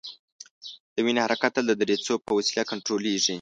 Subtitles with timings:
[0.95, 3.29] د وینې حرکت تل د دریڅو په وسیله کنترولیږي.